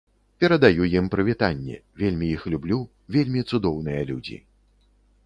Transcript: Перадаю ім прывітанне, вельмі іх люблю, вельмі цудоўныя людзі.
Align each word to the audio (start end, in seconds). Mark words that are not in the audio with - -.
Перадаю 0.43 0.87
ім 0.99 1.09
прывітанне, 1.15 1.75
вельмі 2.03 2.29
іх 2.37 2.41
люблю, 2.53 2.79
вельмі 3.17 3.45
цудоўныя 3.53 4.01
людзі. 4.09 4.37